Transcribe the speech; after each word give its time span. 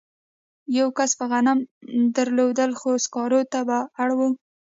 یوه 0.77 0.91
کس 0.97 1.11
به 1.17 1.25
غنم 1.31 1.59
درلودل 2.15 2.71
خو 2.79 2.89
سکارو 3.05 3.41
ته 3.51 3.59
به 3.67 3.77
اړ 4.03 4.09
و 4.17 4.19